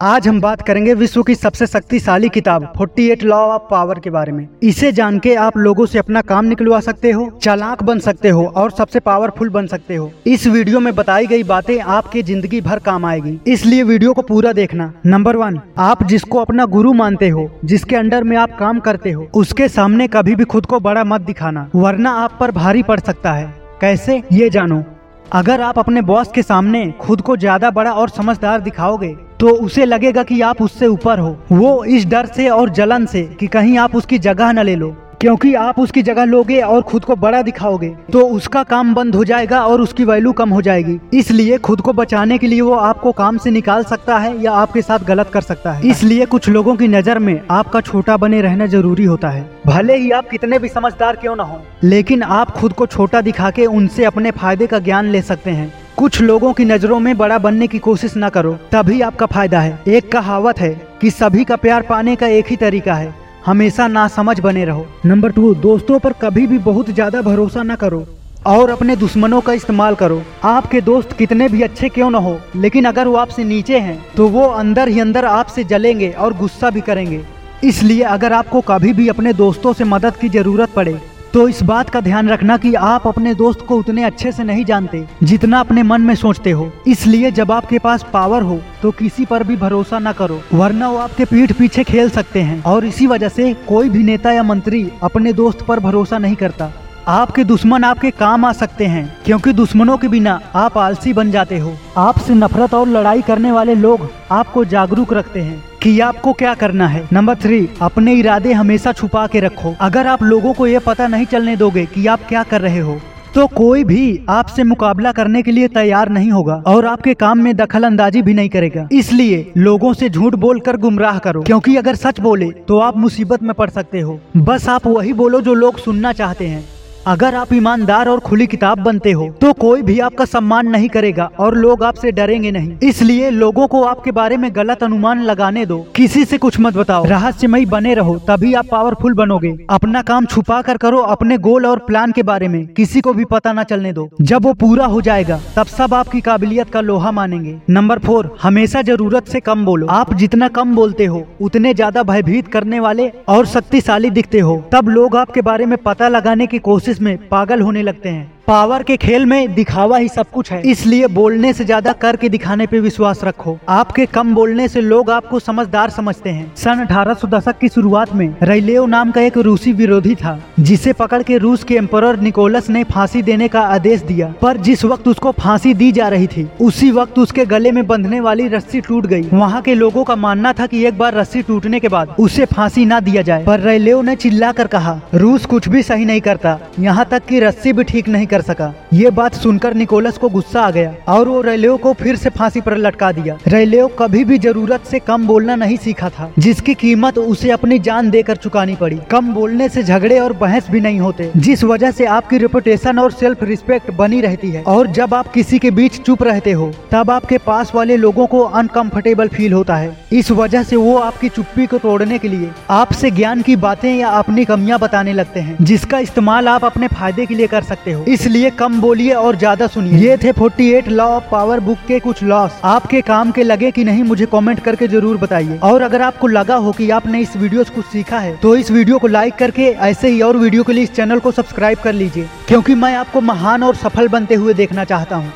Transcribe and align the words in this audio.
आज 0.00 0.26
हम 0.28 0.40
बात 0.40 0.60
करेंगे 0.62 0.92
विश्व 0.94 1.22
की 1.22 1.34
सबसे 1.34 1.66
शक्तिशाली 1.66 2.28
किताब 2.28 2.64
48 2.72 3.22
लॉ 3.22 3.36
ऑफ़ 3.36 3.62
पावर 3.70 3.98
के 3.98 4.10
बारे 4.10 4.32
में। 4.32 4.46
इसे 4.62 4.90
जान 4.92 5.18
के 5.18 5.34
आप 5.34 5.56
लोगों 5.56 5.86
से 5.86 5.98
अपना 5.98 6.20
काम 6.20 6.44
निकलवा 6.44 6.78
सकते 6.80 7.10
हो, 7.10 7.28
चालाक 7.42 7.82
बन 7.82 7.98
सकते 7.98 8.28
हो 8.28 8.44
और 8.46 8.70
सबसे 8.70 9.00
पावरफुल 9.00 9.48
बन 9.48 9.66
सकते 9.66 9.96
हो। 9.96 10.10
इस 10.26 10.46
वीडियो 10.46 10.80
में 10.80 10.94
बताई 10.94 11.26
गई 11.26 11.42
बातें 11.42 11.78
आपके 11.80 12.22
ज़िंदगी 12.22 12.60
भर 12.60 12.78
काम 12.78 13.04
आएगी। 13.04 13.38
इसलिए 13.46 13.82
वीडियो 13.82 14.12
को 14.12 14.22
पूरा 14.22 14.52
देखना। 14.52 14.92
नंबर 15.06 15.36
वन 15.36 15.60
आप 15.78 16.04
जिसको 16.04 16.38
अपना 16.38 16.66
गुरु 16.66 16.92
मानते 16.92 17.28
हो, 17.28 17.50
जिसके 17.64 17.96
अंडर 17.96 18.24
में 18.24 18.36
आप 18.36 18.56
काम 18.58 18.80
करते 18.80 19.10
हो, 19.10 19.28
उसके 19.34 19.68
सामने 19.68 20.08
कभी 20.08 20.34
भी 20.34 20.44
खुद 20.44 20.66
को 20.66 20.80
बड़ा 20.80 21.04
मत 21.04 21.20
दिखाना, 21.20 21.70
वरना 21.74 22.12
आप 22.14 22.36
पर 22.40 22.50
भारी 22.52 22.82
पड़ 22.82 23.00
सकता 23.00 23.32
है। 23.32 23.54
कैसे? 23.80 24.22
ये 24.32 24.50
जानो। 24.50 24.84
अगर 25.32 25.60
आप 25.60 25.78
अपने 25.78 26.02
बॉस 26.02 26.30
के 26.34 26.42
सामने 26.42 26.90
खुद 27.00 27.20
को 27.20 27.36
ज़्यादा 27.36 27.70
बड़ा 27.70 27.92
और 27.92 28.08
समझदार 28.08 28.60
दिखाओगे 28.60 29.16
तो 29.40 29.48
उसे 29.56 29.84
लगेगा 29.84 30.22
कि 30.22 30.40
आप 30.42 30.62
उससे 30.62 30.86
ऊपर 30.86 31.18
हो। 31.18 31.36
वो 31.52 31.84
इस 31.86 32.06
डर 32.06 32.26
से 32.26 32.48
और 32.48 32.70
जलन 32.70 33.04
से 33.06 33.22
कि 33.40 33.46
कहीं 33.48 33.76
आप 33.78 33.94
उसकी 33.96 34.18
जगह 34.20 34.52
न 34.52 34.64
ले 34.64 34.74
लो। 34.76 34.96
क्योंकि 35.20 35.52
आप 35.56 35.78
उसकी 35.78 36.02
जगह 36.02 36.24
लोगे 36.24 36.60
और 36.60 36.82
खुद 36.82 37.04
को 37.04 37.14
बड़ा 37.16 37.40
दिखाओगे 37.42 37.88
तो 38.12 38.20
उसका 38.26 38.62
काम 38.64 38.92
बंद 38.94 39.14
हो 39.14 39.24
जाएगा 39.24 39.62
और 39.62 39.80
उसकी 39.80 40.04
वैल्यू 40.04 40.32
कम 40.32 40.50
हो 40.50 40.60
जाएगी। 40.62 40.98
इसलिए 41.14 41.58
खुद 41.58 41.80
को 41.80 41.92
बचाने 41.92 42.38
के 42.38 42.46
लिए 42.46 42.60
वो 42.60 42.74
आपको 42.74 43.12
काम 43.12 43.38
से 43.38 43.50
निकाल 43.50 43.84
सकता 43.84 44.18
है 44.18 44.42
या 44.42 44.52
आपके 44.54 44.82
साथ 44.82 45.04
गलत 45.06 45.30
कर 45.30 45.40
सकता 45.40 45.72
है। 45.72 45.88
इसलिए 45.88 46.26
कुछ 46.26 46.48
लोगों 46.48 46.76
की 46.76 46.88
नज़र 46.88 47.18
में 47.18 47.40
आपका 47.50 47.80
छोटा 47.80 48.16
बने 48.16 48.42
रहना 48.42 48.66
ज़रूरी 48.66 49.04
होता 49.04 49.30
है। 49.30 49.48
भले 49.66 49.96
ही 49.96 50.10
आप 50.10 50.28
कितने 50.28 50.58
भी 50.58 50.68
समझदार 50.68 51.16
क्यों 51.16 51.36
न 51.36 51.40
हो, 51.40 51.60
लेकिन 51.84 52.22
आप 52.22 52.50
खुद 52.50 52.72
को 52.72 52.86
छोटा 52.86 53.20
दिखा 53.20 53.50
के 53.50 53.66
उनसे 53.66 54.04
अपने 54.04 54.30
फ़ायदे 54.30 54.66
का 54.66 54.78
ज्ञान 54.78 55.06
ले 55.06 55.22
सकते 55.22 55.50
हैं। 55.50 55.72
कुछ 55.98 56.20
लोगों 56.20 56.52
की 56.52 56.64
नज़रों 56.64 56.98
में 57.00 57.16
बड़ा 57.18 57.36
बनने 57.38 57.66
की 57.66 57.78
कोशिश 57.78 58.12
न 58.16 58.28
करो, 58.28 58.52
तभी 58.72 59.00
आपका 59.00 59.26
फ़ायदा 59.26 59.60
है। 59.60 59.78
एक 59.88 60.10
कहावत 60.12 60.58
है 60.60 60.70
कि 61.00 61.10
सभी 61.10 61.44
का 61.44 61.56
प्यार 61.56 61.82
पाने 61.82 62.14
का 62.16 62.26
एक 62.28 62.48
ही 62.48 62.56
तरीका 62.56 62.94
है। 62.94 63.14
हमेशा 63.46 63.86
ना 63.88 64.06
समझ 64.08 64.38
बने 64.40 64.64
रहो। 64.64 64.86
नंबर 65.06 65.32
टू 65.32 65.54
दोस्तों 65.56 65.98
पर 65.98 66.12
कभी 66.22 66.46
भी 66.46 66.58
बहुत 66.60 66.90
ज़्यादा 66.90 67.22
भरोसा 67.22 67.62
न 67.62 67.76
करो 67.76 68.04
और 68.46 68.70
अपने 68.70 68.96
दुश्मनों 68.96 69.40
का 69.40 69.52
इस्तेमाल 69.52 69.94
करो। 69.94 70.22
आपके 70.46 70.80
दोस्त 70.82 71.16
कितने 71.18 71.48
भी 71.48 71.62
अच्छे 71.62 71.88
क्यों 71.88 72.10
न 72.10 72.14
हो, 72.16 72.38
लेकिन 72.56 72.84
अगर 72.84 73.08
वो 73.08 73.16
आपसे 73.16 73.44
नीचे 73.44 73.78
हैं 73.78 73.98
तो 74.16 74.28
वो 74.28 74.46
अंदर 74.54 74.88
ही 74.88 75.00
अंदर 75.00 75.24
आपसे 75.26 75.64
जलेंगे 75.66 76.10
और 76.10 76.36
गुस्सा 76.38 76.70
भी 76.70 76.80
करेंगे। 76.82 77.20
इसलिए 77.64 78.02
अगर 78.06 78.32
आपको 78.32 78.60
कभी 78.62 78.92
भी 78.92 79.08
अपने 79.08 79.32
दोस्तों 79.34 79.72
से 79.72 79.84
मदद 79.86 80.16
की 80.16 80.28
ज़रूरत 80.30 80.70
पड़े 80.70 80.98
तो 81.34 81.46
इस 81.48 81.62
बात 81.62 81.90
का 81.90 82.00
ध्यान 82.00 82.28
रखना 82.28 82.56
कि 82.56 82.72
आप 82.74 83.06
अपने 83.06 83.34
दोस्त 83.34 83.60
को 83.60 83.76
उतने 83.78 84.04
अच्छे 84.04 84.32
से 84.32 84.44
नहीं 84.44 84.64
जानते, 84.64 85.04
जितना 85.22 85.60
अपने 85.60 85.82
मन 85.82 86.02
में 86.02 86.14
सोचते 86.14 86.50
हो। 86.50 86.70
इसलिए 86.86 87.30
जब 87.30 87.52
आपके 87.52 87.78
पास 87.78 88.06
पावर 88.12 88.42
हो 88.42 88.60
तो 88.82 88.90
किसी 88.90 89.24
पर 89.24 89.44
भी 89.44 89.56
भरोसा 89.56 89.98
न 89.98 90.12
करो, 90.12 90.40
वरना 90.52 90.88
वो 90.88 90.98
आपके 90.98 91.24
पीठ 91.24 91.52
पीछे 91.52 91.84
खेल 91.84 92.10
सकते 92.10 92.40
हैं। 92.40 92.62
और 92.64 92.84
इसी 92.84 93.06
वजह 93.06 93.28
से 93.28 93.52
कोई 93.68 93.88
भी 93.88 94.02
नेता 94.02 94.32
या 94.32 94.42
मंत्री 94.42 94.86
अपने 95.02 95.32
दोस्त 95.32 95.62
पर 95.62 95.80
भरोसा 95.80 96.18
नहीं 96.18 96.36
करता। 96.36 96.70
आपके 97.08 97.42
दुश्मन 97.44 97.84
आपके 97.84 98.10
काम 98.10 98.44
आ 98.44 98.52
सकते 98.52 98.86
हैं, 98.86 99.04
क्योंकि 99.24 99.52
दुश्मनों 99.52 99.96
के 99.98 100.08
बिना 100.08 100.38
आप 100.54 100.76
आलसी 100.78 101.12
बन 101.12 101.30
जाते 101.30 101.58
हो। 101.58 101.72
आपसे 101.98 102.34
नफरत 102.34 102.74
और 102.74 102.88
लड़ाई 102.88 103.22
करने 103.22 103.52
वाले 103.52 103.74
लोग 103.76 104.08
आपको 104.30 104.64
जागरूक 104.66 105.12
रखते 105.12 105.40
हैं 105.40 105.62
कि 105.82 105.98
आपको 106.00 106.32
क्या 106.34 106.54
करना 106.54 106.88
है। 106.88 107.02
नंबर 107.12 107.36
थ्री, 107.36 107.68
अपने 107.82 108.14
इरादे 108.14 108.52
हमेशा 108.52 108.92
छुपा 108.92 109.26
के 109.26 109.40
रखो। 109.40 109.74
अगर 109.80 110.06
आप 110.06 110.22
लोगों 110.22 110.52
को 110.54 110.66
ये 110.66 110.78
पता 110.80 111.06
नहीं 111.08 111.26
चलने 111.26 111.56
दोगे 111.56 111.86
कि 111.86 112.06
आप 112.06 112.28
क्या 112.28 112.42
कर 112.44 112.60
रहे 112.60 112.80
हो 112.80 113.00
तो 113.34 113.46
कोई 113.48 113.82
भी 113.84 114.26
आपसे 114.28 114.62
मुकाबला 114.64 115.10
करने 115.12 115.42
के 115.42 115.52
लिए 115.52 115.68
तैयार 115.70 116.08
नहीं 116.10 116.30
होगा 116.30 116.62
और 116.66 116.86
आपके 116.86 117.14
काम 117.16 117.38
में 117.38 117.54
दखल 117.56 117.84
अंदाजी 117.84 118.22
भी 118.22 118.34
नहीं 118.34 118.48
करेगा। 118.48 118.88
इसलिए 118.92 119.52
लोगों 119.56 119.92
से 119.94 120.08
झूठ 120.10 120.34
बोलकर 120.36 120.76
गुमराह 120.76 121.18
करो, 121.18 121.42
क्योंकि 121.42 121.76
अगर 121.76 121.94
सच 121.96 122.20
बोले 122.20 122.50
तो 122.68 122.78
आप 122.78 122.96
मुसीबत 122.98 123.42
में 123.42 123.52
पड़ 123.54 123.70
सकते 123.70 124.00
हो। 124.00 124.18
बस 124.36 124.68
आप 124.68 124.86
वही 124.86 125.12
बोलो 125.12 125.40
जो 125.40 125.54
लोग 125.54 125.78
सुनना 125.78 126.12
चाहते 126.12 126.46
हैं। 126.46 126.64
अगर 127.08 127.34
आप 127.34 127.52
ईमानदार 127.52 128.08
और 128.08 128.20
खुली 128.20 128.46
किताब 128.46 128.78
बनते 128.78 129.12
हो 129.12 129.28
तो 129.40 129.52
कोई 129.54 129.82
भी 129.82 129.98
आपका 130.00 130.24
सम्मान 130.24 130.66
नहीं 130.68 130.88
करेगा 130.88 131.28
और 131.40 131.54
लोग 131.56 131.84
आपसे 131.84 132.10
डरेंगे 132.12 132.50
नहीं। 132.50 132.88
इसलिए 132.88 133.30
लोगों 133.30 133.66
को 133.66 133.82
आपके 133.84 134.12
बारे 134.12 134.36
में 134.36 134.50
गलत 134.56 134.82
अनुमान 134.82 135.22
लगाने 135.22 135.64
दो। 135.66 135.78
किसी 135.96 136.24
से 136.24 136.38
कुछ 136.38 136.58
मत 136.60 136.74
बताओ। 136.76 137.04
रहस्यमयी 137.04 137.66
बने 137.66 137.94
रहो, 137.94 138.16
तभी 138.28 138.52
आप 138.54 138.66
पावरफुल 138.70 139.14
बनोगे। 139.14 139.54
अपना 139.70 140.02
काम 140.02 140.26
छुपा 140.26 140.60
कर 140.62 140.76
करो 140.76 140.98
अपने 141.06 141.38
गोल 141.38 141.66
और 141.66 141.78
प्लान 141.86 142.12
के 142.12 142.22
बारे 142.22 142.48
में। 142.48 142.66
किसी 142.74 143.00
को 143.00 143.12
भी 143.12 143.24
पता 143.26 143.52
न 143.52 143.62
चलने 143.64 143.92
दो। 143.92 144.08
जब 144.22 144.44
वो 144.44 144.52
पूरा 144.56 144.86
हो 144.86 145.00
जाएगा, 145.00 145.40
तब 145.56 145.66
सब 145.68 145.94
आपकी 145.94 146.20
काबिलियत 146.20 146.70
का 146.70 146.80
लोहा 146.82 147.12
मानेंगे। 147.12 147.58
नंबर 147.70 147.98
फोर 148.00 148.30
हमेशा 148.42 148.82
ज़रूरत 148.82 149.28
से 149.28 149.40
कम 149.40 149.64
बोलो। 149.64 149.86
आप 149.92 150.14
जितना 150.16 150.48
कम 150.50 150.74
बोलते 150.76 151.06
हो, 151.06 151.26
उतने 151.40 151.74
ज़्यादा 151.74 152.02
भयभीत 152.04 152.52
करने 152.52 152.80
वाले 152.80 153.10
और 153.28 153.46
शक्तिशाली 153.48 154.10
दिखते 154.12 154.40
हो। 154.40 154.62
तब 154.72 154.88
लोग 154.90 155.16
आपके 155.16 155.42
बारे 155.42 155.66
में 155.66 155.76
पता 155.80 156.08
लगाने 156.10 156.46
की 156.46 156.58
कोशिश 156.60 156.96
में 157.00 157.28
पागल 157.28 157.60
होने 157.60 157.82
लगते 157.82 158.08
हैं। 158.08 158.37
पावर 158.48 158.82
के 158.82 158.96
खेल 158.96 159.24
में 159.26 159.54
दिखावा 159.54 159.96
ही 159.98 160.06
सब 160.08 160.30
कुछ 160.30 160.50
है। 160.52 160.60
इसलिए 160.62 161.06
बोलने 161.06 161.52
से 161.52 161.64
ज़्यादा 161.64 161.92
करके 161.94 162.28
दिखाने 162.28 162.66
पे 162.66 162.78
विश्वास 162.80 163.20
रखो। 163.24 163.56
आपके 163.68 164.04
कम 164.06 164.32
बोलने 164.34 164.68
से 164.68 164.80
लोग 164.80 165.10
आपको 165.10 165.38
समझदार 165.38 165.90
समझते 165.90 166.30
हैं। 166.30 166.54
सन 166.56 166.80
1800 166.82 167.28
दशक 167.28 167.58
की 167.58 167.68
शुरुआत 167.68 168.14
में 168.14 168.34
रैलेव 168.42 168.86
नाम 168.86 169.10
का 169.10 169.20
एक 169.20 169.36
रूसी 169.38 169.72
विरोधी 169.72 170.14
था, 170.14 170.38
जिसे 170.60 170.92
पकड़ 170.92 171.22
के 171.22 171.38
रूस 171.38 171.64
के 171.64 171.74
एम्पर 171.74 172.18
निकोलस 172.18 172.70
ने 172.70 172.84
फांसी 172.84 173.22
देने 173.22 173.48
का 173.48 173.60
आदेश 173.68 174.02
दिया। 174.02 174.32
पर 174.42 174.56
जिस 174.58 174.84
वक्त 174.84 175.08
उसको 175.08 175.32
फांसी 175.34 175.74
दी 175.74 175.90
जा 175.92 176.08
रही 176.08 176.26
थी, 176.26 176.46
उसी 176.60 176.90
वक्त 176.90 177.18
उसके 177.18 177.44
गले 177.46 177.72
में 177.72 177.86
बंधने 177.86 178.20
वाली 178.20 178.48
रस्सी 178.48 178.80
टूट 178.80 179.06
गई। 179.06 179.28
वहाँ 179.34 179.62
के 179.62 179.74
लोगों 179.74 180.04
का 180.04 180.16
मानना 180.16 180.52
था 180.52 180.66
की 180.66 180.84
एक 180.84 180.98
बार 180.98 181.14
रस्सी 181.14 181.42
टूटने 181.42 181.80
के 181.80 181.88
बाद 181.88 182.14
उसे 182.18 182.44
फांसी 182.46 182.86
न 182.86 183.00
दिया 183.02 183.22
जाए। 183.22 183.44
पर 183.44 183.60
रैलेव 183.60 184.02
ने 184.02 184.16
चिल्ला 184.16 184.52
कर 184.52 184.66
कहा, 184.68 185.00
रूस 185.14 185.46
कुछ 185.46 185.68
भी 185.68 185.82
सही 185.82 186.04
नहीं 186.04 186.20
करता। 186.22 186.58
यहाँ 186.80 187.06
तक 187.10 187.26
की 187.26 187.40
रस्सी 187.40 187.72
भी 187.72 187.84
ठीक 187.84 188.08
नहीं 188.08 188.26
कर 188.26 188.36
कर 188.38 188.42
सका। 188.44 188.72
ये 188.94 189.10
बात 189.12 189.34
सुनकर 189.34 189.74
निकोलस 189.74 190.18
को 190.18 190.28
गुस्सा 190.28 190.60
आ 190.60 190.70
गया 190.70 190.94
और 191.08 191.28
वो 191.28 191.40
रेलेव 191.42 191.76
को 191.76 191.92
फिर 191.94 192.16
से 192.16 192.30
फांसी 192.30 192.60
पर 192.60 192.76
लटका 192.78 193.10
दिया। 193.12 193.36
रेलेव 193.48 193.86
कभी 193.98 194.24
भी 194.24 194.38
ज़रूरत 194.38 194.84
से 194.84 194.98
कम 195.00 195.26
बोलना 195.26 195.56
नहीं 195.56 195.76
सीखा 195.78 196.08
था, 196.10 196.30
जिसकी 196.38 196.74
कीमत 196.76 197.18
उसे 197.18 197.50
अपनी 197.50 197.78
जान 197.80 198.10
देकर 198.10 198.36
चुकानी 198.38 198.76
पड़ी। 198.76 198.98
कम 199.10 199.32
बोलने 199.34 199.68
से 199.68 199.82
झगड़े 199.82 200.18
और 200.18 200.32
बहस 200.38 200.70
भी 200.70 200.80
नहीं 200.80 201.00
होते, 201.00 201.30
जिस 201.38 201.64
वजह 201.64 201.90
से 201.90 202.06
आपकी 202.08 202.38
रेपुटेशन 202.38 202.98
और 202.98 203.12
सेल्फ 203.12 203.42
रिस्पेक्ट 203.44 203.90
बनी 203.94 204.20
रहती 204.20 204.50
है। 204.50 204.62
और 204.68 204.86
जब 204.92 205.14
आप 205.14 205.32
किसी 205.32 205.58
के 205.58 205.70
बीच 205.70 206.00
चुप 206.00 206.22
रहते 206.22 206.52
हो, 206.52 206.70
तब 206.92 207.10
आपके 207.10 207.38
पास 207.40 207.72
वाले 207.74 207.96
लोगों 207.96 208.26
को 208.26 208.42
अनकंफर्टेबल 208.60 209.28
फील 209.28 209.52
होता 209.52 209.76
है। 209.76 209.96
इस 210.12 210.30
वजह 210.32 210.62
से 210.62 210.76
वो 210.76 210.96
आपकी 210.98 211.28
चुप्पी 211.30 211.66
को 211.66 211.78
तोड़ने 211.78 212.18
के 212.18 212.28
लिए 212.28 212.50
आपसे 212.70 213.10
ज्ञान 213.10 213.42
की 213.42 213.56
बातें 213.58 213.94
या 213.94 214.08
अपनी 214.18 214.44
कमियाँ 214.44 214.78
बताने 214.78 215.12
लगते 215.12 215.40
हैं, 215.40 215.56
जिसका 215.62 215.98
इस्तेमाल 216.00 216.48
आप 216.48 216.64
अपने 216.64 216.88
फ़ायदे 216.88 217.26
के 217.26 217.34
लिए 217.34 217.46
कर 217.46 217.62
सकते 217.64 217.92
हो। 217.92 218.04
इस 218.08 218.26
इसलिए 218.28 218.48
कम 218.52 218.80
बोलिए 218.80 219.12
और 219.12 219.36
ज़्यादा 219.36 219.66
सुनिए। 219.66 219.98
ये 220.00 220.16
थे 220.16 220.32
48 220.32 220.88
लॉ 220.88 221.04
ऑफ़ 221.08 221.28
पावर 221.30 221.60
बुक 221.60 221.78
के 221.88 221.98
कुछ 221.98 222.22
लॉस 222.22 222.60
आपके 222.64 223.00
काम 223.02 223.30
के 223.30 223.42
लगे 223.42 223.70
कि 223.70 223.84
नहीं 223.84 224.02
मुझे 224.04 224.26
कमेंट 224.26 224.60
करके 224.64 224.88
ज़रूर 224.88 225.16
बताइए। 225.16 225.58
और 225.60 225.82
अगर 225.82 226.02
आपको 226.02 226.26
लगा 226.28 226.56
हो 226.56 226.72
कि 226.72 226.88
आपने 226.90 227.20
इस 227.20 227.36
वीडियो 227.36 227.64
से 227.64 227.74
कुछ 227.74 227.86
सीखा 227.86 228.18
है 228.18 228.36
तो 228.38 228.54
इस 228.56 228.70
वीडियो 228.70 228.98
को 228.98 229.06
लाइक 229.08 229.34
करके 229.34 229.68
ऐसे 229.86 230.08
ही 230.08 230.20
और 230.22 230.36
वीडियो 230.36 230.64
के 230.64 230.72
लिए 230.72 230.84
इस 230.84 230.92
चैनल 230.96 231.18
को 231.18 231.32
सब्सक्राइब 231.32 231.78
कर 231.78 231.92
लीजिए। 231.92 232.28
क्योंकि 232.48 232.74
मैं 232.74 232.94
आपको 232.96 233.20
महान 233.22 233.62
और 233.62 233.76
सफल 233.76 234.08
बनते 234.08 234.34
हुए 234.34 234.54
देखना 234.54 234.84
चाहता 234.84 235.16
हूँ। 235.16 235.32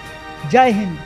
जय 0.50 0.70
हिंद। 0.70 0.98